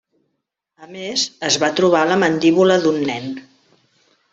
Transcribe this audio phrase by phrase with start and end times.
[0.85, 3.33] A més, es va trobar la mandíbula d'un nen.